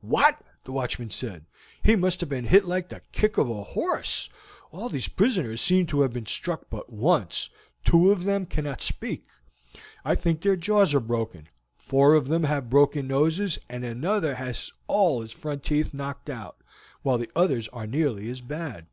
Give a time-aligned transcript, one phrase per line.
[0.00, 1.44] "What!" the watchman said.
[1.82, 4.30] "He must have been hit like the kick of a horse.
[4.70, 7.50] All these prisoners seem to have been struck but once;
[7.84, 9.26] two of them cannot speak.
[10.02, 14.68] I think their jaws are broken; four of them have broken noses, and another has
[14.68, 16.56] had all his front teeth knocked out,
[17.02, 18.86] while the others are nearly as bad."